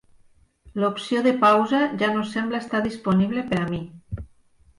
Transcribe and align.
L'opció 0.83 1.21
de 1.27 1.33
pausa 1.43 1.81
ja 1.99 2.09
no 2.15 2.25
sembla 2.31 2.63
estar 2.65 2.83
disponible 2.87 3.45
per 3.53 3.61
a 3.67 3.69
mi. 3.77 3.83